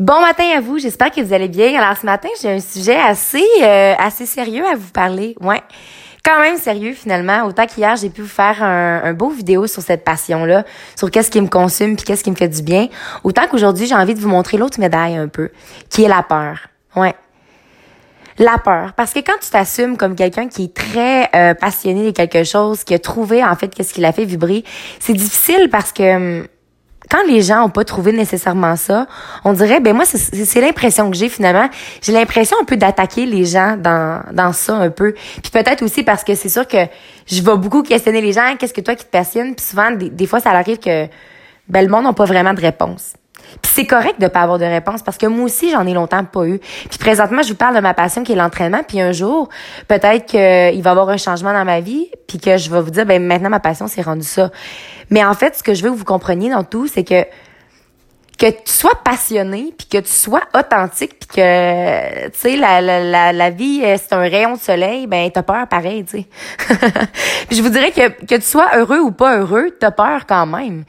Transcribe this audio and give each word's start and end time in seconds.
Bon 0.00 0.20
matin 0.20 0.44
à 0.56 0.60
vous, 0.60 0.78
j'espère 0.78 1.12
que 1.12 1.20
vous 1.20 1.32
allez 1.32 1.46
bien. 1.46 1.80
Alors 1.80 1.96
ce 1.96 2.04
matin, 2.04 2.28
j'ai 2.42 2.50
un 2.50 2.58
sujet 2.58 2.96
assez 2.96 3.44
euh, 3.62 3.94
assez 3.96 4.26
sérieux 4.26 4.64
à 4.66 4.74
vous 4.74 4.90
parler. 4.90 5.36
Ouais. 5.40 5.62
Quand 6.24 6.40
même 6.40 6.56
sérieux 6.56 6.94
finalement. 6.94 7.44
Autant 7.44 7.64
qu'hier, 7.66 7.94
j'ai 7.94 8.10
pu 8.10 8.22
vous 8.22 8.26
faire 8.26 8.60
un, 8.60 9.12
beau 9.12 9.28
vidéo 9.28 9.68
sur 9.68 9.82
cette 9.82 10.02
passion-là, 10.02 10.64
sur 10.96 11.12
qu'est-ce 11.12 11.30
qui 11.30 11.40
me 11.40 11.46
consume 11.46 11.94
puis 11.94 12.04
qu'est-ce 12.04 12.24
qui 12.24 12.30
me 12.32 12.34
fait 12.34 12.48
du 12.48 12.62
bien. 12.62 12.88
Autant 13.22 13.46
qu'aujourd'hui, 13.46 13.86
j'ai 13.86 13.94
envie 13.94 14.14
de 14.14 14.20
vous 14.20 14.28
montrer 14.28 14.56
l'autre 14.56 14.80
médaille 14.80 15.14
un 15.14 15.28
peu, 15.28 15.50
qui 15.90 16.02
est 16.02 16.08
la 16.08 16.24
peur. 16.24 16.66
Ouais. 16.96 17.14
La 18.38 18.58
peur. 18.58 18.94
Parce 18.94 19.12
que 19.12 19.20
quand 19.20 19.38
tu 19.40 19.50
t'assumes 19.50 19.96
comme 19.96 20.16
quelqu'un 20.16 20.48
qui 20.48 20.64
est 20.64 20.74
très 20.74 21.28
euh, 21.36 21.54
passionné 21.54 22.06
de 22.06 22.10
quelque 22.10 22.42
chose, 22.42 22.82
qui 22.82 22.94
a 22.94 22.98
trouvé 22.98 23.44
en 23.44 23.54
fait 23.54 23.68
qu'est-ce 23.68 23.94
qui 23.94 24.00
l'a 24.00 24.12
fait 24.12 24.24
vibrer, 24.24 24.64
c'est 24.98 25.12
difficile 25.12 25.68
parce 25.70 25.92
que 25.92 26.16
hum, 26.16 26.46
quand 27.14 27.24
les 27.28 27.42
gens 27.42 27.64
ont 27.64 27.70
pas 27.70 27.84
trouvé 27.84 28.12
nécessairement 28.12 28.74
ça, 28.74 29.06
on 29.44 29.52
dirait, 29.52 29.78
ben 29.78 29.94
moi, 29.94 30.04
c'est 30.04 30.60
l'impression 30.60 31.10
que 31.10 31.16
j'ai 31.16 31.28
finalement. 31.28 31.68
J'ai 32.02 32.12
l'impression 32.12 32.56
un 32.60 32.64
peu 32.64 32.76
d'attaquer 32.76 33.24
les 33.24 33.44
gens 33.44 33.76
dans, 33.76 34.22
dans 34.32 34.52
ça 34.52 34.74
un 34.74 34.90
peu. 34.90 35.12
Puis 35.12 35.52
peut-être 35.52 35.82
aussi 35.82 36.02
parce 36.02 36.24
que 36.24 36.34
c'est 36.34 36.48
sûr 36.48 36.66
que 36.66 36.88
je 37.26 37.40
vais 37.40 37.56
beaucoup 37.56 37.82
questionner 37.82 38.20
les 38.20 38.32
gens, 38.32 38.56
qu'est-ce 38.58 38.74
que 38.74 38.80
toi 38.80 38.96
qui 38.96 39.04
te 39.04 39.10
passionne. 39.10 39.54
Puis 39.54 39.64
souvent, 39.64 39.92
des, 39.92 40.26
fois, 40.26 40.40
ça 40.40 40.50
arrive 40.50 40.78
que 40.78 41.06
ben, 41.68 41.82
le 41.82 41.88
monde 41.88 42.04
n'a 42.04 42.12
pas 42.12 42.24
vraiment 42.24 42.52
de 42.52 42.60
réponse. 42.60 43.12
Puis 43.62 43.72
c'est 43.74 43.86
correct 43.86 44.20
de 44.20 44.28
pas 44.28 44.40
avoir 44.40 44.58
de 44.58 44.64
réponse 44.64 45.02
parce 45.02 45.18
que 45.18 45.26
moi 45.26 45.44
aussi 45.44 45.70
j'en 45.70 45.86
ai 45.86 45.94
longtemps 45.94 46.24
pas 46.24 46.46
eu. 46.46 46.58
Puis 46.58 46.98
présentement 46.98 47.42
je 47.42 47.48
vous 47.48 47.54
parle 47.54 47.74
de 47.74 47.80
ma 47.80 47.94
passion 47.94 48.22
qui 48.22 48.32
est 48.32 48.36
l'entraînement. 48.36 48.82
Puis 48.86 49.00
un 49.00 49.12
jour 49.12 49.48
peut-être 49.88 50.26
qu'il 50.26 50.40
va 50.82 50.90
y 50.90 50.92
avoir 50.92 51.08
un 51.08 51.16
changement 51.16 51.52
dans 51.52 51.64
ma 51.64 51.80
vie 51.80 52.08
puis 52.26 52.38
que 52.38 52.56
je 52.56 52.70
vais 52.70 52.80
vous 52.80 52.90
dire 52.90 53.06
ben 53.06 53.22
maintenant 53.22 53.50
ma 53.50 53.60
passion 53.60 53.86
c'est 53.86 54.02
rendu 54.02 54.26
ça. 54.26 54.50
Mais 55.10 55.24
en 55.24 55.34
fait 55.34 55.56
ce 55.56 55.62
que 55.62 55.74
je 55.74 55.82
veux 55.82 55.90
que 55.90 55.96
vous 55.96 56.04
compreniez 56.04 56.50
dans 56.50 56.64
tout 56.64 56.86
c'est 56.86 57.04
que 57.04 57.24
que 58.52 58.62
tu 58.62 58.72
sois 58.72 59.00
passionné 59.02 59.72
puis 59.76 59.86
que 59.86 59.98
tu 59.98 60.12
sois 60.12 60.42
authentique 60.54 61.18
puis 61.18 61.28
que 61.36 62.28
tu 62.28 62.38
sais 62.38 62.56
la, 62.56 62.80
la, 62.80 63.32
la, 63.32 63.50
vie 63.50 63.80
euh, 63.82 63.96
c'est 63.96 64.14
un 64.14 64.18
rayon 64.18 64.54
de 64.54 64.60
soleil 64.60 65.06
ben 65.06 65.30
t'as 65.30 65.42
peur 65.42 65.66
pareil 65.66 66.04
tu 66.04 66.18
sais. 66.18 66.26
Je 67.50 67.62
vous 67.62 67.70
dirais 67.70 67.90
que 67.90 68.08
que 68.24 68.34
tu 68.34 68.42
sois 68.42 68.76
heureux 68.76 68.98
ou 68.98 69.12
pas 69.12 69.38
heureux 69.38 69.74
t'as 69.80 69.90
peur 69.90 70.26
quand 70.26 70.46
même. 70.46 70.84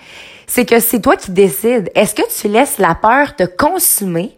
C'est 0.47 0.65
que 0.65 0.79
c'est 0.79 1.01
toi 1.01 1.15
qui 1.15 1.31
décides. 1.31 1.89
Est-ce 1.95 2.13
que 2.13 2.21
tu 2.39 2.47
laisses 2.47 2.77
la 2.77 2.93
peur 2.93 3.35
te 3.35 3.43
consumer 3.43 4.37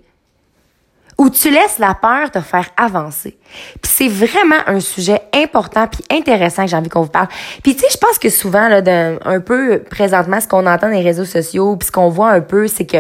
ou 1.18 1.30
tu 1.30 1.50
laisses 1.50 1.80
la 1.80 1.96
peur 1.96 2.32
te 2.32 2.40
faire 2.40 2.70
avancer. 2.78 3.38
Puis 3.82 3.92
c'est 3.92 4.08
vraiment 4.08 4.58
un 4.68 4.80
sujet 4.80 5.22
important 5.34 5.88
puis 5.88 6.04
intéressant 6.12 6.64
que 6.64 6.70
j'ai 6.70 6.76
envie 6.76 6.90
qu'on 6.90 7.02
vous 7.02 7.10
parle. 7.10 7.28
Puis 7.64 7.76
tu 7.76 7.82
sais, 7.82 7.88
je 7.92 7.98
pense 7.98 8.20
que 8.20 8.30
souvent 8.30 8.68
là, 8.68 8.82
un 9.26 9.40
peu 9.40 9.82
présentement, 9.90 10.40
ce 10.40 10.48
qu'on 10.48 10.68
entend 10.68 10.88
dans 10.88 10.94
les 10.94 11.02
réseaux 11.02 11.26
sociaux, 11.26 11.76
puis 11.76 11.88
ce 11.88 11.92
qu'on 11.92 12.10
voit 12.10 12.30
un 12.30 12.42
peu, 12.42 12.68
c'est 12.68 12.86
que 12.86 12.98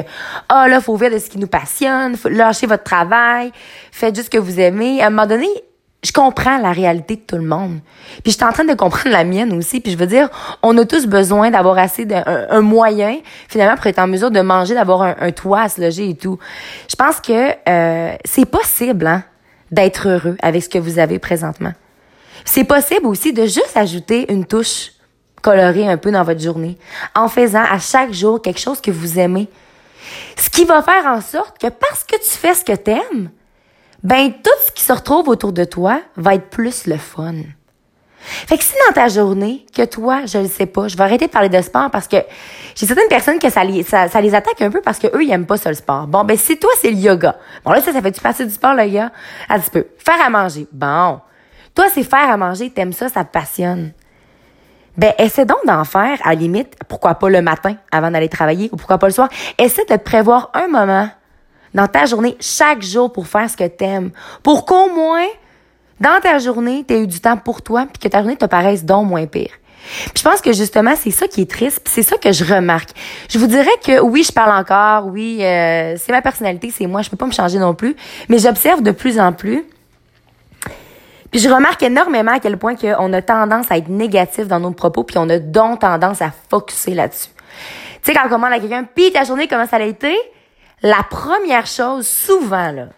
ah 0.49 0.63
oh, 0.65 0.69
là, 0.69 0.81
faut 0.81 0.95
vivre 0.95 1.13
de 1.13 1.19
ce 1.19 1.29
qui 1.29 1.37
nous 1.37 1.47
passionne, 1.47 2.15
faut 2.15 2.29
lâcher 2.29 2.65
votre 2.65 2.83
travail, 2.83 3.51
faites 3.91 4.15
juste 4.15 4.31
ce 4.33 4.37
que 4.37 4.41
vous 4.41 4.59
aimez. 4.59 5.01
À 5.01 5.07
un 5.07 5.09
moment 5.09 5.27
donné, 5.27 5.47
je 6.07 6.13
comprends 6.13 6.57
la 6.57 6.71
réalité 6.71 7.17
de 7.17 7.21
tout 7.21 7.35
le 7.35 7.43
monde. 7.43 7.79
Puis 8.23 8.31
je 8.31 8.37
suis 8.37 8.45
en 8.45 8.53
train 8.53 8.63
de 8.63 8.73
comprendre 8.73 9.09
la 9.09 9.25
mienne 9.25 9.51
aussi. 9.53 9.81
Puis 9.81 9.91
je 9.91 9.97
veux 9.97 10.07
dire, 10.07 10.29
on 10.63 10.77
a 10.77 10.85
tous 10.85 11.05
besoin 11.05 11.51
d'avoir 11.51 11.77
assez 11.77 12.05
d'un 12.05 12.23
un, 12.25 12.61
moyen, 12.61 13.17
finalement, 13.49 13.75
pour 13.75 13.87
être 13.87 13.99
en 13.99 14.07
mesure 14.07 14.31
de 14.31 14.39
manger, 14.39 14.73
d'avoir 14.73 15.01
un, 15.01 15.31
toit 15.31 15.61
à 15.61 15.69
se 15.69 15.81
loger 15.81 16.09
et 16.09 16.15
tout. 16.15 16.39
Je 16.89 16.95
pense 16.95 17.19
que 17.19 17.51
euh, 17.67 18.15
c'est 18.23 18.45
possible, 18.45 19.05
hein, 19.05 19.23
d'être 19.69 20.07
heureux 20.07 20.37
avec 20.41 20.63
ce 20.63 20.69
que 20.69 20.77
vous 20.77 20.97
avez 20.97 21.19
présentement. 21.19 21.73
C'est 22.45 22.63
possible 22.63 23.05
aussi 23.07 23.33
de 23.33 23.43
juste 23.43 23.75
ajouter 23.75 24.31
une 24.31 24.45
touche 24.45 24.91
colorée 25.41 25.89
un 25.89 25.97
peu 25.97 26.11
dans 26.11 26.23
votre 26.23 26.39
journée, 26.39 26.77
en 27.15 27.27
faisant 27.27 27.63
à 27.69 27.79
chaque 27.79 28.13
jour 28.13 28.41
quelque 28.41 28.61
chose 28.61 28.79
que 28.79 28.91
vous 28.91 29.19
aimez. 29.19 29.49
Ce 30.37 30.49
qui 30.49 30.63
va 30.63 30.81
faire 30.81 31.05
en 31.05 31.19
sorte 31.19 31.57
que 31.57 31.67
parce 31.67 32.05
que 32.05 32.15
tu 32.15 32.29
fais 32.29 32.53
ce 32.53 32.63
que 32.63 32.73
t'aimes, 32.73 33.29
ben 34.07 34.31
tout 34.31 34.49
ce 34.65 34.71
qui 34.71 34.83
se 34.83 34.93
retrouve 34.93 35.27
autour 35.27 35.51
de 35.51 35.65
toi 35.65 35.99
va 36.15 36.35
être 36.35 36.49
plus 36.49 36.87
le 36.87 36.95
fun. 36.95 37.33
Fait 38.21 38.57
que 38.57 38.63
si 38.63 38.73
dans 38.87 38.93
ta 38.93 39.09
journée, 39.09 39.65
que 39.75 39.83
toi, 39.83 40.25
je 40.25 40.37
le 40.37 40.47
sais 40.47 40.65
pas, 40.65 40.87
je 40.87 40.95
vais 40.95 41.03
arrêter 41.03 41.27
de 41.27 41.31
parler 41.31 41.49
de 41.49 41.61
sport 41.61 41.91
parce 41.91 42.07
que 42.07 42.15
j'ai 42.73 42.85
certaines 42.85 43.09
personnes 43.09 43.37
que 43.37 43.49
ça, 43.49 43.63
ça, 44.07 44.21
les 44.21 44.33
attaque 44.33 44.61
un 44.61 44.71
peu 44.71 44.79
parce 44.79 44.97
que 44.97 45.07
eux, 45.07 45.25
ils 45.25 45.31
aiment 45.31 45.45
pas 45.45 45.57
ça 45.57 45.67
le 45.67 45.75
sport. 45.75 46.07
Bon, 46.07 46.23
ben 46.23 46.37
si 46.37 46.57
toi, 46.57 46.69
c'est 46.79 46.91
le 46.91 46.95
yoga. 46.95 47.35
Bon, 47.65 47.73
là, 47.73 47.81
ça, 47.81 47.91
ça 47.91 48.01
fait-tu 48.01 48.21
passer 48.21 48.45
du 48.45 48.53
sport, 48.53 48.75
le 48.75 48.85
yoga? 48.85 49.11
Un 49.49 49.59
petit 49.59 49.71
peu. 49.71 49.85
Faire 49.97 50.25
à 50.25 50.29
manger. 50.29 50.67
Bon. 50.71 51.19
Toi, 51.75 51.87
c'est 51.93 52.03
faire 52.03 52.31
à 52.31 52.37
manger, 52.37 52.69
t'aimes 52.69 52.93
ça, 52.93 53.09
ça 53.09 53.25
te 53.25 53.31
passionne. 53.33 53.91
Ben, 54.95 55.11
essaie 55.17 55.45
donc 55.45 55.65
d'en 55.65 55.83
faire, 55.83 56.17
à 56.23 56.29
la 56.29 56.35
limite, 56.35 56.75
pourquoi 56.87 57.15
pas 57.15 57.29
le 57.29 57.41
matin 57.41 57.75
avant 57.91 58.09
d'aller 58.09 58.29
travailler 58.29 58.69
ou 58.71 58.77
pourquoi 58.77 58.99
pas 58.99 59.07
le 59.07 59.13
soir. 59.13 59.27
Essaie 59.57 59.85
de 59.85 59.97
prévoir 59.97 60.49
un 60.53 60.69
moment 60.69 61.09
dans 61.77 61.87
ta 61.87 62.05
journée 62.05 62.35
chaque 62.41 62.81
jour 62.81 63.13
pour 63.13 63.27
faire 63.27 63.49
ce 63.49 63.55
que 63.55 63.67
t'aimes. 63.67 64.09
Pour 64.43 64.65
qu'au 64.65 64.89
moins, 64.89 65.27
dans 65.99 66.19
ta 66.21 66.39
journée, 66.39 66.83
tu 66.87 66.93
aies 66.93 67.01
eu 67.03 67.07
du 67.07 67.19
temps 67.19 67.37
pour 67.37 67.61
toi 67.61 67.85
puis 67.91 67.99
que 68.01 68.07
ta 68.07 68.19
journée 68.19 68.35
te 68.35 68.45
paraisse 68.45 68.83
donc 68.83 69.07
moins 69.07 69.27
pire. 69.27 69.51
Puis 70.05 70.17
je 70.17 70.23
pense 70.23 70.41
que 70.41 70.51
justement, 70.51 70.95
c'est 70.97 71.11
ça 71.11 71.27
qui 71.27 71.41
est 71.41 71.49
triste, 71.49 71.87
c'est 71.87 72.03
ça 72.03 72.17
que 72.17 72.31
je 72.31 72.43
remarque. 72.43 72.89
Je 73.29 73.37
vous 73.37 73.47
dirais 73.47 73.69
que 73.85 74.01
oui, 74.01 74.23
je 74.23 74.31
parle 74.31 74.59
encore, 74.59 75.07
oui, 75.07 75.37
euh, 75.41 75.95
c'est 75.97 76.11
ma 76.11 76.21
personnalité, 76.21 76.73
c'est 76.75 76.87
moi, 76.87 77.03
je 77.03 77.09
peux 77.09 77.15
pas 77.15 77.27
me 77.27 77.31
changer 77.31 77.59
non 77.59 77.73
plus, 77.73 77.95
mais 78.27 78.39
j'observe 78.39 78.81
de 78.81 78.91
plus 78.91 79.17
en 79.19 79.31
plus. 79.31 79.63
Puis 81.31 81.39
je 81.39 81.47
remarque 81.47 81.83
énormément 81.83 82.33
à 82.33 82.39
quel 82.39 82.57
point 82.57 82.75
on 82.99 83.13
a 83.13 83.21
tendance 83.21 83.71
à 83.71 83.77
être 83.77 83.87
négatif 83.87 84.47
dans 84.47 84.59
nos 84.59 84.71
propos, 84.71 85.03
puis 85.03 85.17
on 85.19 85.29
a 85.29 85.39
donc 85.39 85.79
tendance 85.79 86.21
à 86.21 86.31
focuser 86.49 86.93
là-dessus. 86.93 87.29
Tu 88.01 88.11
sais, 88.11 88.13
quand 88.13 88.25
on 88.25 88.29
commande 88.29 88.51
à 88.51 88.59
quelqu'un, 88.59 88.83
puis 88.83 89.11
ta 89.11 89.23
journée, 89.23 89.47
comment 89.47 89.67
ça 89.67 89.77
a 89.77 89.83
été? 89.83 90.17
La 90.83 91.03
première 91.09 91.65
chose, 91.65 92.05
souvent, 92.07 92.71
là, 92.71 92.89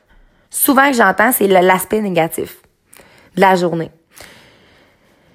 souvent 0.50 0.90
que 0.92 0.98
j'entends, 0.98 1.32
c'est 1.32 1.48
l'aspect 1.48 2.02
négatif 2.02 2.58
de 3.36 3.42
la 3.42 3.56
journée. 3.56 3.92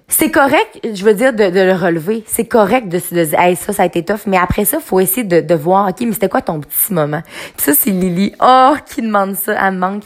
C'est 0.08 0.30
correct, 0.30 0.78
je 0.84 1.04
veux 1.04 1.14
dire, 1.14 1.32
de, 1.32 1.44
le 1.44 1.72
relever. 1.72 2.22
C'est 2.26 2.44
correct 2.44 2.88
de 2.88 2.98
se 2.98 3.14
dire, 3.14 3.40
hey, 3.40 3.56
ça, 3.56 3.72
ça 3.72 3.82
a 3.84 3.86
été 3.86 4.04
tough. 4.04 4.26
Mais 4.26 4.36
après 4.36 4.66
ça, 4.66 4.78
faut 4.78 5.00
essayer 5.00 5.24
de, 5.24 5.40
de 5.40 5.54
voir, 5.54 5.88
OK, 5.88 5.96
mais 6.02 6.12
c'était 6.12 6.28
quoi 6.28 6.42
ton 6.42 6.60
petit 6.60 6.92
moment? 6.92 7.22
Puis 7.56 7.64
ça, 7.64 7.72
c'est 7.72 7.90
Lily. 7.90 8.34
Oh, 8.40 8.74
qui 8.86 9.00
demande 9.00 9.34
ça, 9.34 9.56
elle 9.60 9.74
me 9.74 9.78
manque. 9.78 10.02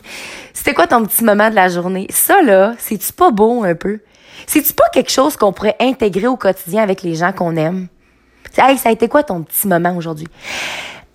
C'était 0.54 0.74
quoi 0.74 0.86
ton 0.86 1.04
petit 1.04 1.24
moment 1.24 1.50
de 1.50 1.56
la 1.56 1.68
journée? 1.68 2.06
Ça, 2.10 2.40
là, 2.42 2.74
c'est-tu 2.78 3.12
pas 3.12 3.32
beau 3.32 3.64
un 3.64 3.74
peu? 3.74 3.98
C'est-tu 4.46 4.72
pas 4.72 4.88
quelque 4.92 5.10
chose 5.10 5.36
qu'on 5.36 5.52
pourrait 5.52 5.76
intégrer 5.80 6.28
au 6.28 6.36
quotidien 6.36 6.84
avec 6.84 7.02
les 7.02 7.16
gens 7.16 7.32
qu'on 7.32 7.56
aime? 7.56 7.88
Hey, 8.56 8.78
ça 8.78 8.90
a 8.90 8.92
été 8.92 9.08
quoi 9.08 9.24
ton 9.24 9.42
petit 9.42 9.66
moment 9.66 9.96
aujourd'hui? 9.96 10.28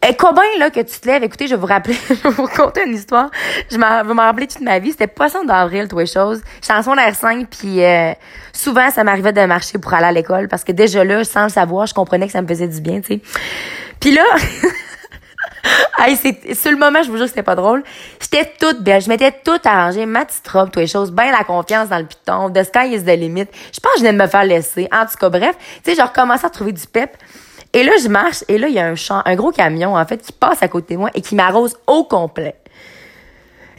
Eh, 0.05 0.15
Combien 0.15 0.43
là 0.59 0.69
que 0.69 0.81
tu 0.81 0.99
te 0.99 1.07
lèves, 1.07 1.23
écoutez, 1.23 1.47
je 1.47 1.55
vais 1.55 1.61
vous 1.61 1.67
rappeler, 1.67 1.93
je 2.09 2.13
vais 2.15 2.29
vous 2.29 2.43
raconter 2.43 2.83
une 2.85 2.95
histoire. 2.95 3.29
Je 3.69 3.77
vais 3.77 4.13
m'en 4.13 4.23
rappeler 4.23 4.47
toute 4.47 4.61
ma 4.61 4.79
vie. 4.79 4.91
C'était 4.91 5.07
poisson 5.07 5.45
d'avril, 5.45 5.87
toi, 5.87 6.05
chose. 6.05 6.41
J'étais 6.61 6.73
en 6.73 6.81
r 6.81 7.15
5, 7.15 7.47
puis 7.49 7.83
euh, 7.83 8.11
souvent, 8.51 8.89
ça 8.91 9.03
m'arrivait 9.03 9.31
de 9.31 9.45
marcher 9.45 9.77
pour 9.77 9.93
aller 9.93 10.07
à 10.07 10.11
l'école 10.11 10.47
parce 10.49 10.63
que 10.63 10.73
déjà 10.73 11.03
là, 11.03 11.23
sans 11.23 11.43
le 11.43 11.49
savoir, 11.49 11.85
je 11.85 11.93
comprenais 11.93 12.25
que 12.25 12.33
ça 12.33 12.41
me 12.41 12.47
faisait 12.47 12.67
du 12.67 12.81
bien, 12.81 12.99
tu 12.99 13.13
sais. 13.13 13.21
Puis 14.01 14.11
là, 14.11 14.25
hey, 15.99 16.17
c'est, 16.17 16.53
sur 16.53 16.71
le 16.71 16.77
moment, 16.77 17.01
je 17.01 17.09
vous 17.09 17.15
jure 17.15 17.25
que 17.25 17.29
c'était 17.29 17.43
pas 17.43 17.55
drôle. 17.55 17.83
J'étais 18.19 18.51
toute 18.59 18.81
belle. 18.83 19.01
Je 19.01 19.07
m'étais 19.07 19.31
toute 19.31 19.65
arrangée, 19.65 20.05
ma 20.05 20.25
petite 20.25 20.47
robe, 20.49 20.67
toutes 20.67 20.81
les 20.81 20.87
choses, 20.87 21.13
bien 21.13 21.31
la 21.31 21.45
confiance 21.45 21.87
dans 21.87 21.99
le 21.99 22.05
piton, 22.05 22.49
de 22.49 22.61
sky 22.63 22.93
is 22.93 23.03
the 23.03 23.17
limit. 23.17 23.47
Je 23.73 23.79
pense 23.79 23.93
que 23.93 23.99
je 23.99 24.03
venais 24.03 24.17
de 24.17 24.21
me 24.21 24.27
faire 24.27 24.43
laisser. 24.43 24.89
En 24.91 25.05
tout 25.05 25.15
cas, 25.17 25.29
bref, 25.29 25.55
tu 25.83 25.91
sais, 25.91 25.95
j'ai 25.95 26.03
recommencé 26.03 26.45
à 26.45 26.49
trouver 26.49 26.73
du 26.73 26.85
pep. 26.87 27.15
Et 27.73 27.83
là, 27.83 27.91
je 28.01 28.07
marche 28.07 28.43
et 28.47 28.57
là, 28.57 28.67
il 28.67 28.75
y 28.75 28.79
a 28.79 28.85
un 28.85 28.95
champ, 28.95 29.21
un 29.25 29.35
gros 29.35 29.51
camion, 29.51 29.95
en 29.95 30.05
fait, 30.05 30.17
qui 30.17 30.31
passe 30.31 30.61
à 30.61 30.67
côté 30.67 30.93
de 30.93 30.99
moi 30.99 31.09
et 31.15 31.21
qui 31.21 31.35
m'arrose 31.35 31.75
au 31.87 32.03
complet. 32.03 32.55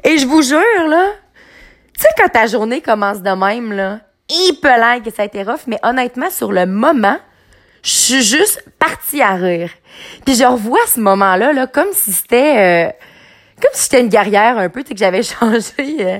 Et 0.02 0.18
je 0.18 0.26
vous 0.26 0.42
jure, 0.42 0.88
là, 0.88 1.12
tu 1.96 2.02
sais, 2.02 2.08
quand 2.18 2.28
ta 2.28 2.46
journée 2.46 2.80
commence 2.80 3.22
de 3.22 3.30
même, 3.30 3.72
là, 3.72 4.00
peut 4.60 5.02
que 5.04 5.10
ça 5.14 5.22
a 5.22 5.24
été 5.24 5.42
rough, 5.42 5.66
mais 5.66 5.78
honnêtement, 5.82 6.30
sur 6.30 6.50
le 6.50 6.66
moment, 6.66 7.18
je 7.82 7.90
suis 7.90 8.22
juste 8.22 8.64
partie 8.78 9.22
à 9.22 9.34
rire. 9.34 9.70
Puis 10.24 10.34
je 10.34 10.44
revois 10.44 10.80
ce 10.86 11.00
moment-là, 11.00 11.52
là, 11.52 11.66
comme 11.66 11.92
si 11.92 12.12
c'était... 12.12 12.88
Euh, 12.88 12.92
comme 13.62 13.70
si 13.72 13.84
j'étais 13.84 14.00
une 14.00 14.08
guerrière 14.08 14.58
un 14.58 14.68
peu, 14.68 14.82
tu 14.82 14.88
sais, 14.88 14.94
que 14.94 15.00
j'avais 15.00 15.22
changé 15.22 15.96
euh, 16.00 16.18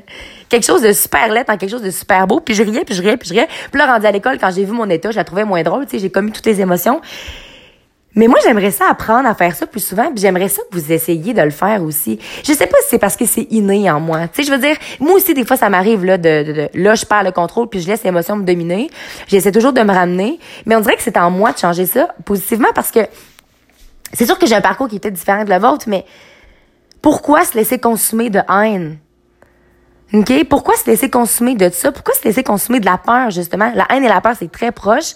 quelque 0.49 0.65
chose 0.65 0.82
de 0.82 0.93
super 0.93 1.29
laid 1.32 1.44
en 1.49 1.56
quelque 1.56 1.71
chose 1.71 1.82
de 1.82 1.91
super 1.91 2.29
beau. 2.29 2.38
Puis 2.38 2.55
je 2.55 2.62
riais, 2.62 2.85
puis 2.85 2.94
je 2.94 3.03
riais, 3.03 3.17
puis 3.17 3.29
je 3.29 3.35
riais. 3.35 3.49
Puis 3.73 3.79
là, 3.79 3.87
rendu 3.87 4.06
à 4.06 4.12
l'école, 4.12 4.38
quand 4.38 4.53
j'ai 4.53 4.65
vu 4.65 4.73
mon 4.73 4.88
état, 4.88 5.11
je 5.11 5.17
la 5.17 5.25
trouvais 5.25 5.44
moins 5.44 5.62
drôle, 5.65 5.85
tu 5.87 5.93
sais, 5.93 5.99
j'ai 5.99 6.11
commis 6.11 6.31
toutes 6.31 6.47
les 6.47 6.61
émotions. 6.61 7.00
Mais 8.16 8.28
moi, 8.28 8.38
j'aimerais 8.44 8.70
ça 8.70 8.84
apprendre 8.88 9.28
à 9.28 9.34
faire 9.34 9.55
ça 9.56 9.66
plus 9.66 9.84
souvent, 9.84 10.11
puis 10.11 10.19
j'aimerais 10.19 10.49
ça 10.49 10.62
que 10.70 10.78
vous 10.78 10.93
essayiez 10.93 11.34
de 11.34 11.43
le 11.43 11.50
faire 11.50 11.82
aussi. 11.82 12.20
Je 12.44 12.52
sais 12.52 12.66
pas 12.66 12.76
si 12.82 12.90
c'est 12.90 12.99
parce 12.99 13.16
que 13.16 13.26
c'est 13.26 13.49
inné 13.50 13.90
en 13.90 13.99
moi. 13.99 14.28
Tu 14.28 14.43
sais, 14.43 14.43
je 14.44 14.52
veux 14.52 14.61
dire, 14.61 14.76
moi 15.00 15.14
aussi, 15.14 15.34
des 15.34 15.44
fois, 15.44 15.56
ça 15.56 15.69
m'arrive, 15.69 16.05
là, 16.05 16.16
de, 16.16 16.22
de, 16.52 16.69
là, 16.75 16.94
je 16.94 17.05
perds 17.05 17.25
le 17.25 17.32
contrôle, 17.32 17.69
puis 17.69 17.81
je 17.81 17.88
laisse 17.88 18.05
l'émotion 18.05 18.37
me 18.37 18.44
dominer. 18.44 18.88
J'essaie 19.26 19.50
toujours 19.50 19.72
de 19.72 19.81
me 19.81 19.93
ramener. 19.93 20.38
Mais 20.66 20.76
on 20.76 20.81
dirait 20.81 20.96
que 20.96 21.02
c'est 21.02 21.16
en 21.16 21.31
moi 21.31 21.52
de 21.52 21.58
changer 21.58 21.87
ça 21.87 22.08
positivement 22.25 22.69
parce 22.75 22.90
que 22.90 23.00
c'est 24.12 24.26
sûr 24.26 24.38
que 24.38 24.46
j'ai 24.46 24.55
un 24.55 24.61
parcours 24.61 24.88
qui 24.88 24.96
était 24.96 25.11
différent 25.11 25.44
de 25.44 25.50
la 25.50 25.58
vôtre, 25.58 25.87
mais 25.88 26.05
pourquoi 27.02 27.44
se 27.44 27.56
laisser 27.56 27.78
consumer 27.78 28.31
de 28.31 28.40
haine? 28.49 28.99
OK? 30.12 30.44
Pourquoi 30.49 30.76
se 30.76 30.87
laisser 30.88 31.11
consumer 31.11 31.56
de 31.56 31.69
ça? 31.70 31.90
Pourquoi 31.90 32.14
se 32.14 32.22
laisser 32.25 32.44
consumer 32.44 32.78
de 32.78 32.87
la 32.87 32.99
peur, 32.99 33.31
justement? 33.31 33.72
La 33.75 33.87
haine 33.90 34.05
et 34.05 34.08
la 34.08 34.20
peur, 34.20 34.34
c'est 34.38 34.50
très 34.50 34.70
proche. 34.70 35.14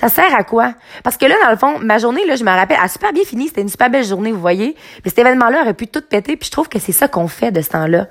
Ça 0.00 0.08
sert 0.08 0.34
à 0.34 0.44
quoi? 0.44 0.74
Parce 1.02 1.16
que 1.16 1.26
là, 1.26 1.34
dans 1.42 1.50
le 1.50 1.56
fond, 1.56 1.80
ma 1.80 1.98
journée, 1.98 2.24
là, 2.24 2.36
je 2.36 2.44
me 2.44 2.50
rappelle, 2.50 2.76
elle 2.78 2.84
a 2.84 2.88
super 2.88 3.12
bien 3.12 3.24
fini. 3.24 3.48
C'était 3.48 3.62
une 3.62 3.68
super 3.68 3.90
belle 3.90 4.04
journée, 4.04 4.30
vous 4.30 4.40
voyez. 4.40 4.76
Mais 5.04 5.10
cet 5.10 5.18
événement-là 5.18 5.62
aurait 5.62 5.74
pu 5.74 5.88
tout 5.88 6.02
péter. 6.02 6.36
Puis 6.36 6.46
je 6.46 6.52
trouve 6.52 6.68
que 6.68 6.78
c'est 6.78 6.92
ça 6.92 7.08
qu'on 7.08 7.26
fait 7.26 7.50
de 7.50 7.60
ce 7.60 7.70
temps-là. 7.70 8.06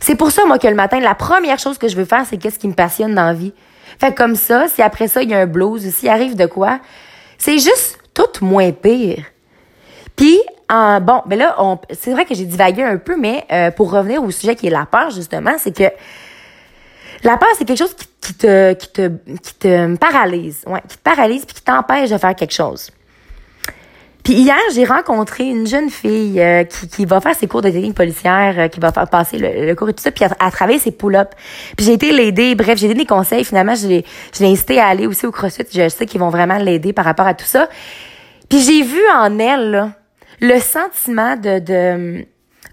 C'est 0.00 0.14
pour 0.14 0.30
ça, 0.30 0.44
moi, 0.46 0.58
que 0.58 0.68
le 0.68 0.74
matin, 0.74 1.00
la 1.00 1.14
première 1.14 1.58
chose 1.58 1.76
que 1.76 1.88
je 1.88 1.96
veux 1.96 2.04
faire, 2.04 2.24
c'est 2.24 2.36
qu'est-ce 2.36 2.58
qui 2.58 2.68
me 2.68 2.74
passionne 2.74 3.14
dans 3.14 3.26
la 3.26 3.34
vie. 3.34 3.52
Fait 4.00 4.14
comme 4.14 4.36
ça, 4.36 4.68
si 4.68 4.80
après 4.80 5.08
ça, 5.08 5.22
il 5.22 5.30
y 5.30 5.34
a 5.34 5.38
un 5.38 5.46
blues, 5.46 5.88
s'il 5.92 6.08
arrive 6.08 6.36
de 6.36 6.46
quoi, 6.46 6.78
c'est 7.36 7.58
juste 7.58 7.98
tout 8.14 8.44
moins 8.44 8.70
pire. 8.72 9.24
Puis, 10.16 10.38
bon, 10.70 11.22
ben 11.26 11.38
là, 11.38 11.56
c'est 11.90 12.12
vrai 12.12 12.24
que 12.24 12.34
j'ai 12.34 12.44
divagué 12.44 12.82
un 12.82 12.96
peu, 12.96 13.16
mais 13.16 13.44
euh, 13.52 13.70
pour 13.70 13.90
revenir 13.90 14.22
au 14.22 14.30
sujet 14.30 14.54
qui 14.54 14.68
est 14.68 14.70
la 14.70 14.86
peur, 14.86 15.10
justement, 15.10 15.54
c'est 15.58 15.76
que 15.76 15.90
la 17.22 17.36
peur, 17.36 17.48
c'est 17.58 17.64
quelque 17.64 17.78
chose 17.78 17.94
qui, 17.94 18.06
te, 18.34 18.72
qui, 18.74 18.88
te, 18.88 19.08
qui 19.42 19.54
te 19.54 19.96
paralyse, 19.96 20.62
ouais, 20.66 20.80
qui 20.88 20.96
te 20.96 21.02
paralyse 21.02 21.44
puis 21.44 21.56
qui 21.56 21.62
t'empêche 21.62 22.10
de 22.10 22.18
faire 22.18 22.34
quelque 22.34 22.54
chose. 22.54 22.90
Puis 24.24 24.34
hier, 24.34 24.58
j'ai 24.72 24.84
rencontré 24.84 25.44
une 25.44 25.66
jeune 25.66 25.90
fille 25.90 26.40
euh, 26.40 26.62
qui, 26.62 26.88
qui 26.88 27.04
va 27.06 27.20
faire 27.20 27.34
ses 27.34 27.48
cours 27.48 27.60
de 27.60 27.70
technique 27.70 27.96
policière, 27.96 28.54
euh, 28.56 28.68
qui 28.68 28.78
va 28.78 28.92
faire 28.92 29.08
passer 29.08 29.36
le, 29.38 29.74
cours 29.74 29.88
et 29.88 29.94
tout 29.94 30.02
ça, 30.02 30.12
puis 30.12 30.24
à, 30.24 30.50
travers 30.50 30.78
ses 30.78 30.92
pull-ups. 30.92 31.30
Puis 31.76 31.86
j'ai 31.86 31.94
été 31.94 32.12
l'aider, 32.12 32.54
bref, 32.54 32.78
j'ai 32.78 32.86
donné 32.86 33.00
des 33.00 33.06
conseils. 33.06 33.44
Finalement, 33.44 33.74
je 33.74 33.88
l'ai, 33.88 34.04
je 34.32 34.44
l'ai 34.44 34.52
incité 34.52 34.78
à 34.78 34.86
aller 34.86 35.08
aussi 35.08 35.26
au 35.26 35.32
CrossFit. 35.32 35.64
Je 35.72 35.88
sais 35.88 36.06
qu'ils 36.06 36.20
vont 36.20 36.30
vraiment 36.30 36.58
l'aider 36.58 36.92
par 36.92 37.04
rapport 37.04 37.26
à 37.26 37.34
tout 37.34 37.44
ça. 37.44 37.68
Puis 38.48 38.60
j'ai 38.60 38.82
vu 38.82 39.00
en 39.12 39.38
elle 39.40 39.70
là, 39.72 39.90
le 40.40 40.60
sentiment 40.60 41.36
de, 41.36 41.58
de, 41.58 42.24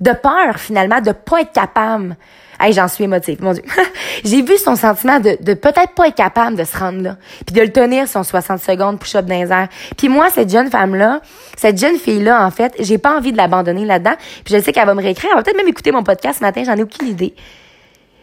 de 0.01 0.11
peur, 0.11 0.57
finalement, 0.57 1.01
de 1.01 1.13
pas 1.13 1.41
être 1.41 1.53
capable 1.53 2.15
Hey, 2.59 2.73
j'en 2.73 2.89
suis 2.89 3.05
émotive, 3.05 3.41
mon 3.41 3.53
Dieu. 3.53 3.63
j'ai 4.25 4.41
vu 4.41 4.57
son 4.57 4.75
sentiment 4.75 5.19
de, 5.19 5.35
peut-être 5.53 5.93
pas 5.95 6.09
être 6.09 6.15
capable 6.15 6.57
de 6.57 6.65
se 6.65 6.77
rendre 6.77 7.01
là, 7.01 7.17
puis 7.45 7.55
de 7.55 7.61
le 7.61 7.71
tenir 7.71 8.07
son 8.07 8.23
60 8.23 8.59
secondes 8.59 8.99
push-up 8.99 9.25
dans 9.25 9.41
les 9.41 9.51
airs. 9.51 9.69
Puis 9.95 10.09
moi, 10.09 10.29
cette 10.29 10.49
jeune 10.49 10.69
femme-là, 10.69 11.21
cette 11.55 11.79
jeune 11.79 11.97
fille-là, 11.97 12.45
en 12.45 12.51
fait, 12.51 12.75
j'ai 12.79 12.97
pas 12.97 13.15
envie 13.15 13.31
de 13.31 13.37
l'abandonner 13.37 13.85
là-dedans. 13.85 14.15
Puis 14.43 14.55
je 14.55 14.61
sais 14.61 14.73
qu'elle 14.73 14.85
va 14.85 14.93
me 14.93 15.01
réécrire, 15.01 15.29
elle 15.31 15.37
va 15.37 15.43
peut-être 15.43 15.57
même 15.57 15.69
écouter 15.69 15.93
mon 15.93 16.03
podcast 16.03 16.39
ce 16.39 16.43
matin, 16.43 16.63
j'en 16.65 16.75
ai 16.75 16.83
aucune 16.83 17.07
idée. 17.07 17.33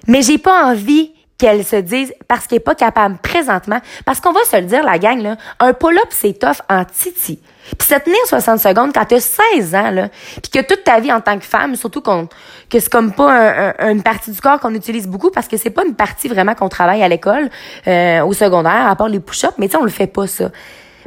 Mais 0.06 0.20
j'ai 0.20 0.38
pas 0.38 0.66
envie 0.66 1.12
qu'elle 1.38 1.64
se 1.64 1.76
dise 1.76 2.12
parce 2.28 2.46
qu'elle 2.46 2.58
est 2.58 2.60
pas 2.60 2.74
capable 2.74 3.18
présentement. 3.18 3.80
Parce 4.04 4.20
qu'on 4.20 4.32
va 4.32 4.40
se 4.44 4.56
le 4.56 4.62
dire, 4.62 4.82
la 4.84 4.98
gang, 4.98 5.20
là, 5.20 5.36
un 5.60 5.72
pull-up, 5.72 6.08
c'est 6.10 6.38
tough 6.38 6.62
en 6.68 6.84
titi. 6.84 7.40
Puis 7.78 7.88
se 7.88 7.94
tenir 7.96 8.18
60 8.26 8.60
secondes 8.60 8.92
quand 8.94 9.04
tu 9.04 9.16
as 9.16 9.38
16 9.54 9.74
ans, 9.74 9.90
là, 9.90 10.08
puis 10.42 10.50
que 10.52 10.66
toute 10.66 10.84
ta 10.84 11.00
vie 11.00 11.12
en 11.12 11.20
tant 11.20 11.38
que 11.38 11.44
femme, 11.44 11.74
surtout 11.74 12.00
qu'on, 12.00 12.28
que 12.70 12.78
c'est 12.78 12.90
comme 12.90 13.12
pas 13.12 13.74
une 13.80 14.02
partie 14.02 14.30
du 14.30 14.40
corps 14.40 14.60
qu'on 14.60 14.74
utilise 14.74 15.08
beaucoup 15.08 15.30
parce 15.30 15.48
que 15.48 15.56
c'est 15.56 15.70
pas 15.70 15.84
une 15.84 15.94
partie 15.94 16.28
vraiment 16.28 16.54
qu'on 16.54 16.68
travaille 16.68 17.02
à 17.02 17.08
l'école, 17.08 17.50
euh, 17.88 18.24
au 18.24 18.32
secondaire, 18.32 18.86
à 18.88 18.94
part 18.94 19.08
les 19.08 19.20
push-ups, 19.20 19.54
mais 19.58 19.66
tu 19.66 19.72
sais, 19.72 19.78
on 19.78 19.84
le 19.84 19.90
fait 19.90 20.06
pas 20.06 20.26
ça. 20.26 20.50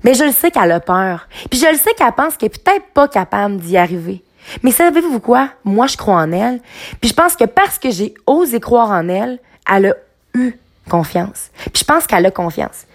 Mais 0.04 0.14
je 0.14 0.24
le 0.24 0.32
sais 0.32 0.52
qu'elle 0.52 0.72
a 0.72 0.80
peur. 0.80 1.28
Puis 1.50 1.60
je 1.60 1.68
le 1.68 1.78
sais 1.78 1.94
qu'elle 1.98 2.12
pense 2.14 2.38
qu'elle 2.38 2.48
est 2.48 2.64
peut-être 2.64 2.86
pas 2.94 3.08
capable 3.08 3.58
d'y 3.58 3.78
arriver. 3.78 4.22
Mais 4.64 4.72
savez-vous 4.72 5.20
quoi? 5.20 5.50
Moi, 5.64 5.88
je 5.88 5.98
crois 5.98 6.16
en 6.16 6.32
elle. 6.32 6.60
Puis 7.02 7.10
je 7.10 7.14
pense 7.14 7.36
que 7.36 7.44
parce 7.46 7.80
que 7.80 7.92
j'ai 7.92 8.14
osé 8.25 8.60
croire 8.60 8.92
en 8.92 9.08
elle, 9.10 9.40
elle 9.72 9.88
a 9.88 9.96
eu 10.34 10.54
confiance. 10.90 11.50
Puis 11.74 11.80
je 11.80 11.84
pense 11.84 12.08
qu'elle 12.08 12.26
a 12.26 12.31
confiance. 12.31 12.86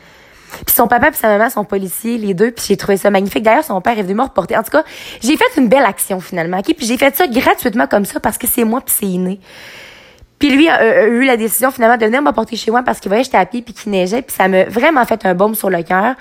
Puis 0.65 0.75
son 0.75 0.87
papa 0.87 1.09
et 1.09 1.13
sa 1.13 1.29
maman 1.29 1.51
sont 1.51 1.65
policiers, 1.65 2.17
les 2.17 2.35
deux, 2.35 2.51
puis 2.51 2.65
j'ai 2.69 2.77
trouvé 2.77 2.97
ça 2.97 3.11
magnifique. 3.11 3.43
D'ailleurs, 3.43 3.65
son 3.65 3.81
père 3.81 3.99
est 3.99 4.03
venu 4.03 4.15
me 4.15 4.23
reporter. 4.23 4.57
En 4.57 4.63
tout 4.63 4.71
cas, 4.71 4.85
j'ai 5.21 5.37
fait 5.37 5.57
une 5.57 5.69
belle 5.69 5.85
action 5.85 6.21
finalement, 6.21 6.59
OK? 6.59 6.75
Puis 6.77 6.87
j'ai 6.87 6.97
fait 6.97 7.15
ça 7.17 7.27
gratuitement 7.27 7.87
comme 7.87 8.05
ça 8.05 8.21
parce 8.21 8.39
que 8.39 8.47
c'est 8.47 8.65
moi 8.65 8.81
puis 8.81 8.95
c'est 8.97 9.07
inné. 9.07 9.41
Puis 10.39 10.51
lui 10.51 10.69
a, 10.69 11.07
eu 11.07 11.25
la 11.25 11.37
décision 11.37 11.71
finalement 11.71 11.97
de 11.97 12.05
venir 12.05 12.23
m'apporter 12.23 12.57
chez 12.57 12.71
moi 12.71 12.83
parce 12.83 13.01
qu'il 13.01 13.09
voyait 13.09 13.23
que 13.23 13.27
j'étais 13.27 13.39
à 13.39 13.47
pied 13.47 13.63
puis 13.63 13.75
qu'il 13.75 13.91
neigeait, 13.93 14.23
puis 14.23 14.35
ça 14.37 14.49
m'a 14.49 14.65
vraiment 14.65 15.05
fait 15.05 15.25
un 15.25 15.35
baume 15.35 15.55
sur 15.55 15.71
le 15.71 15.83
cœur. 15.83 16.15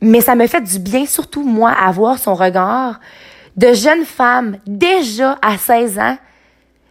Mais 0.00 0.20
ça 0.20 0.34
me 0.34 0.46
fait 0.46 0.60
du 0.60 0.78
bien, 0.78 1.06
surtout 1.06 1.42
moi, 1.42 1.70
à 1.72 1.90
voir 1.90 2.18
son 2.18 2.34
regard 2.34 3.00
de 3.56 3.72
jeune 3.72 4.04
femme, 4.04 4.58
déjà 4.66 5.38
à 5.40 5.56
16 5.56 5.98
ans, 5.98 6.18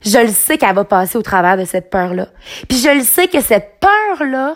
je 0.06 0.20
le 0.20 0.30
sais 0.30 0.58
qu'elle 0.58 0.76
va 0.76 0.84
passer 0.84 1.18
au 1.18 1.22
travers 1.22 1.58
de 1.58 1.66
cette 1.66 1.90
peur-là. 1.90 2.28
Puis 2.68 2.78
je 2.78 2.90
le 2.90 3.04
sais 3.04 3.28
que 3.28 3.42
cette 3.42 3.80
peur-là 3.80 4.56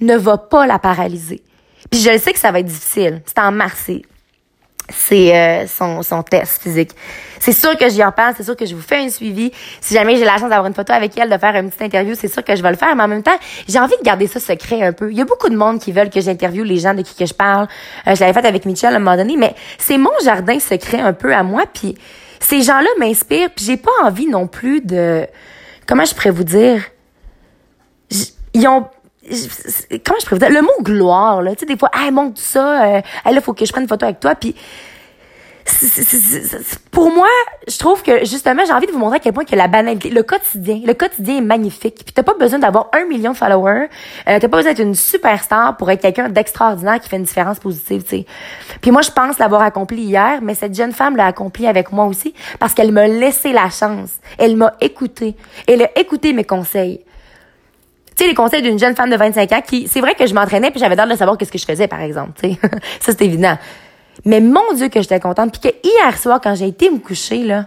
ne 0.00 0.16
va 0.16 0.38
pas 0.38 0.66
la 0.66 0.78
paralyser. 0.78 1.42
Puis 1.90 2.00
je 2.00 2.10
le 2.10 2.18
sais 2.18 2.32
que 2.32 2.38
ça 2.38 2.52
va 2.52 2.60
être 2.60 2.66
difficile. 2.66 3.22
C'est 3.26 3.38
en 3.38 3.52
mars, 3.52 3.90
c'est 4.90 5.34
euh, 5.34 5.66
son, 5.66 6.02
son 6.02 6.22
test 6.22 6.62
physique. 6.62 6.90
C'est 7.38 7.52
sûr 7.52 7.76
que 7.76 7.88
j'y 7.88 8.04
en 8.04 8.12
parle, 8.12 8.34
c'est 8.36 8.42
sûr 8.42 8.56
que 8.56 8.66
je 8.66 8.74
vous 8.74 8.82
fais 8.82 8.98
un 8.98 9.08
suivi. 9.08 9.52
Si 9.80 9.94
jamais 9.94 10.16
j'ai 10.16 10.24
la 10.24 10.32
chance 10.32 10.50
d'avoir 10.50 10.66
une 10.66 10.74
photo 10.74 10.92
avec 10.92 11.16
elle, 11.16 11.30
de 11.30 11.38
faire 11.38 11.54
une 11.54 11.70
petite 11.70 11.82
interview, 11.82 12.14
c'est 12.14 12.28
sûr 12.28 12.44
que 12.44 12.54
je 12.54 12.62
vais 12.62 12.70
le 12.70 12.76
faire. 12.76 12.94
Mais 12.96 13.02
en 13.04 13.08
même 13.08 13.22
temps, 13.22 13.36
j'ai 13.68 13.78
envie 13.78 13.96
de 13.96 14.02
garder 14.02 14.26
ça 14.26 14.40
secret 14.40 14.82
un 14.82 14.92
peu. 14.92 15.10
Il 15.10 15.16
y 15.16 15.22
a 15.22 15.24
beaucoup 15.24 15.48
de 15.48 15.56
monde 15.56 15.80
qui 15.80 15.92
veulent 15.92 16.10
que 16.10 16.20
j'interviewe 16.20 16.64
les 16.64 16.78
gens 16.78 16.94
de 16.94 17.02
qui 17.02 17.14
que 17.14 17.26
je 17.26 17.34
parle. 17.34 17.66
Euh, 18.06 18.14
je 18.14 18.20
l'avais 18.20 18.38
fait 18.38 18.46
avec 18.46 18.66
Michel 18.66 18.92
à 18.92 18.96
un 18.96 18.98
moment 18.98 19.16
donné, 19.16 19.36
mais 19.36 19.54
c'est 19.78 19.96
mon 19.96 20.10
jardin 20.22 20.58
secret 20.58 21.00
un 21.00 21.12
peu 21.12 21.34
à 21.34 21.42
moi. 21.42 21.64
Puis 21.72 21.96
ces 22.40 22.62
gens-là 22.62 22.88
m'inspirent. 22.98 23.50
Puis 23.50 23.64
j'ai 23.64 23.76
pas 23.76 23.90
envie 24.02 24.26
non 24.26 24.46
plus 24.46 24.80
de... 24.80 25.26
Comment 25.86 26.04
je 26.04 26.14
pourrais 26.14 26.30
vous 26.30 26.44
dire? 26.44 26.82
Ils 28.52 28.66
ont 28.66 28.86
comment 30.04 30.18
je 30.20 30.26
préfère 30.26 30.50
le 30.50 30.62
mot 30.62 30.82
gloire 30.82 31.42
là 31.42 31.52
tu 31.52 31.60
sais 31.60 31.66
des 31.66 31.76
fois 31.76 31.90
hey 31.94 32.10
montre 32.10 32.40
ça 32.40 32.82
euh, 32.82 33.00
hey, 33.24 33.34
là 33.34 33.40
faut 33.40 33.52
que 33.52 33.64
je 33.64 33.70
prenne 33.70 33.84
une 33.84 33.88
photo 33.88 34.06
avec 34.06 34.18
toi 34.18 34.34
puis 34.34 34.54
pour 36.90 37.12
moi, 37.12 37.28
je 37.68 37.78
trouve 37.78 38.02
que 38.02 38.24
justement, 38.24 38.62
j'ai 38.66 38.72
envie 38.72 38.86
de 38.86 38.92
vous 38.92 38.98
montrer 38.98 39.16
à 39.16 39.20
quel 39.20 39.32
point 39.32 39.44
que 39.44 39.56
la 39.56 39.68
banalité, 39.68 40.10
le 40.10 40.22
quotidien, 40.22 40.80
le 40.84 40.94
quotidien 40.94 41.38
est 41.38 41.42
magnifique. 41.42 42.02
Puis 42.04 42.12
t'as 42.14 42.22
pas 42.22 42.34
besoin 42.34 42.58
d'avoir 42.58 42.88
un 42.92 43.04
million 43.06 43.32
de 43.32 43.36
followers, 43.36 43.88
euh, 44.28 44.38
t'as 44.38 44.40
pas 44.40 44.56
besoin 44.58 44.72
d'être 44.72 44.82
une 44.82 44.94
superstar 44.94 45.76
pour 45.76 45.90
être 45.90 46.02
quelqu'un 46.02 46.28
d'extraordinaire 46.28 47.00
qui 47.00 47.08
fait 47.08 47.16
une 47.16 47.24
différence 47.24 47.58
positive. 47.58 48.04
Puis 48.80 48.90
moi, 48.90 49.02
je 49.02 49.10
pense 49.10 49.38
l'avoir 49.38 49.62
accompli 49.62 50.02
hier, 50.02 50.40
mais 50.42 50.54
cette 50.54 50.74
jeune 50.74 50.92
femme 50.92 51.16
l'a 51.16 51.26
accompli 51.26 51.66
avec 51.66 51.92
moi 51.92 52.06
aussi 52.06 52.34
parce 52.58 52.74
qu'elle 52.74 52.92
m'a 52.92 53.06
laissé 53.06 53.52
la 53.52 53.70
chance. 53.70 54.10
Elle 54.38 54.56
m'a 54.56 54.74
écouté. 54.80 55.36
Elle 55.66 55.82
a 55.82 55.98
écouté 55.98 56.32
mes 56.32 56.44
conseils 56.44 57.04
tu 58.16 58.26
sais, 58.26 58.28
les 58.32 58.34
conseils 58.34 58.60
d'une 58.60 58.78
jeune 58.78 58.94
femme 58.94 59.08
de 59.08 59.16
25 59.16 59.52
ans 59.52 59.62
qui, 59.66 59.88
c'est 59.88 60.00
vrai 60.00 60.14
que 60.14 60.26
je 60.26 60.34
m'entraînais 60.34 60.70
puis 60.70 60.78
j'avais 60.78 60.94
l'air 60.94 61.06
de 61.06 61.14
savoir 61.14 61.38
qu'est-ce 61.38 61.50
que 61.50 61.56
je 61.56 61.64
faisais, 61.64 61.88
par 61.88 62.02
exemple, 62.02 62.32
sais. 62.38 62.58
ça, 63.00 63.12
c'est 63.12 63.22
évident. 63.22 63.56
Mais 64.24 64.40
mon 64.40 64.72
Dieu 64.74 64.88
que 64.88 65.00
j'étais 65.00 65.20
contente 65.20 65.52
puis 65.52 65.70
que 65.70 65.76
hier 65.86 66.18
soir, 66.18 66.40
quand 66.42 66.54
j'ai 66.54 66.68
été 66.68 66.90
me 66.90 66.98
coucher, 66.98 67.42
là, 67.42 67.66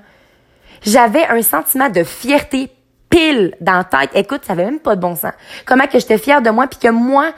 j'avais 0.83 1.25
un 1.27 1.41
sentiment 1.41 1.89
de 1.89 2.03
fierté 2.03 2.69
pile 3.09 3.55
dans 3.61 3.73
la 3.77 3.83
tête. 3.83 4.09
Écoute, 4.13 4.41
ça 4.45 4.53
avait 4.53 4.65
même 4.65 4.79
pas 4.79 4.95
de 4.95 5.01
bon 5.01 5.15
sens. 5.15 5.33
Comment 5.65 5.87
que 5.87 5.99
j'étais 5.99 6.17
fière 6.17 6.41
de 6.41 6.49
moi 6.49 6.67
puis 6.67 6.79
que 6.79 6.89
moi, 6.89 7.31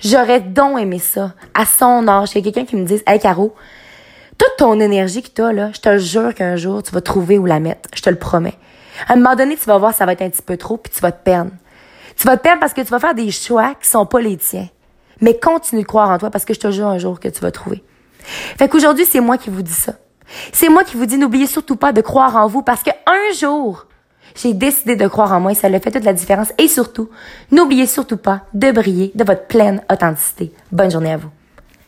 j'aurais 0.00 0.40
donc 0.40 0.78
aimé 0.80 0.98
ça. 0.98 1.32
À 1.54 1.64
son 1.64 2.06
âge, 2.08 2.30
il 2.34 2.38
y 2.38 2.40
a 2.40 2.52
quelqu'un 2.52 2.68
qui 2.68 2.76
me 2.76 2.84
dise, 2.84 3.02
hey, 3.06 3.18
Caro, 3.18 3.54
toute 4.38 4.56
ton 4.58 4.80
énergie 4.80 5.22
que 5.22 5.28
t'as, 5.28 5.52
là, 5.52 5.70
je 5.72 5.80
te 5.80 5.98
jure 5.98 6.34
qu'un 6.34 6.56
jour, 6.56 6.82
tu 6.82 6.92
vas 6.92 7.00
trouver 7.00 7.38
où 7.38 7.46
la 7.46 7.60
mettre. 7.60 7.88
Je 7.94 8.02
te 8.02 8.10
le 8.10 8.16
promets. 8.16 8.56
À 9.08 9.14
un 9.14 9.16
moment 9.16 9.36
donné, 9.36 9.56
tu 9.56 9.64
vas 9.64 9.78
voir, 9.78 9.94
ça 9.94 10.04
va 10.04 10.12
être 10.12 10.22
un 10.22 10.30
petit 10.30 10.42
peu 10.42 10.56
trop 10.56 10.76
puis 10.76 10.92
tu 10.92 11.00
vas 11.00 11.12
te 11.12 11.22
perdre. 11.22 11.50
Tu 12.16 12.26
vas 12.26 12.36
te 12.36 12.42
perdre 12.42 12.60
parce 12.60 12.74
que 12.74 12.80
tu 12.80 12.88
vas 12.88 12.98
faire 12.98 13.14
des 13.14 13.30
choix 13.30 13.74
qui 13.80 13.88
sont 13.88 14.06
pas 14.06 14.20
les 14.20 14.36
tiens. 14.36 14.68
Mais 15.20 15.38
continue 15.38 15.82
de 15.82 15.86
croire 15.86 16.10
en 16.10 16.18
toi 16.18 16.30
parce 16.30 16.44
que 16.44 16.54
je 16.54 16.60
te 16.60 16.70
jure 16.70 16.86
un 16.86 16.98
jour 16.98 17.20
que 17.20 17.28
tu 17.28 17.40
vas 17.40 17.50
trouver. 17.50 17.82
Fait 18.58 18.68
qu'aujourd'hui, 18.68 19.06
c'est 19.06 19.20
moi 19.20 19.38
qui 19.38 19.50
vous 19.50 19.62
dis 19.62 19.72
ça. 19.72 19.94
C'est 20.52 20.68
moi 20.68 20.84
qui 20.84 20.96
vous 20.96 21.06
dis, 21.06 21.18
n'oubliez 21.18 21.46
surtout 21.46 21.76
pas 21.76 21.92
de 21.92 22.00
croire 22.00 22.36
en 22.36 22.46
vous 22.46 22.62
parce 22.62 22.82
que 22.82 22.90
un 23.06 23.34
jour, 23.34 23.86
j'ai 24.34 24.54
décidé 24.54 24.96
de 24.96 25.08
croire 25.08 25.32
en 25.32 25.40
moi 25.40 25.52
et 25.52 25.54
ça 25.54 25.68
le 25.68 25.78
fait 25.78 25.90
toute 25.90 26.04
la 26.04 26.12
différence. 26.12 26.52
Et 26.58 26.68
surtout, 26.68 27.08
n'oubliez 27.50 27.86
surtout 27.86 28.16
pas 28.16 28.42
de 28.54 28.70
briller 28.70 29.12
de 29.14 29.24
votre 29.24 29.46
pleine 29.46 29.82
authenticité. 29.90 30.52
Bonne 30.70 30.90
journée 30.90 31.12
à 31.12 31.16
vous. 31.16 31.30